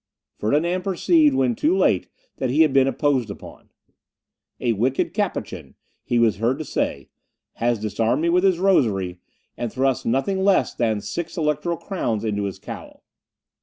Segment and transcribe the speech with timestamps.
[0.39, 3.69] Ferdinand perceived, when too late, that he had been imposed upon.
[4.59, 7.09] "A wicked Capuchin," he was heard to say,
[7.57, 9.19] "has disarmed me with his rosary,
[9.57, 13.03] and thrust nothing less than six electoral crowns into his cowl."